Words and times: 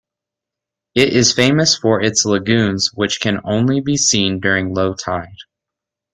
It 0.95 1.09
is 1.13 1.31
famous 1.31 1.75
for 1.77 2.01
its 2.01 2.25
lagoons 2.25 2.89
which 2.95 3.21
can 3.21 3.39
only 3.43 3.81
be 3.81 3.97
seen 3.97 4.39
during 4.39 4.73
low 4.73 4.95
tide. 4.95 5.37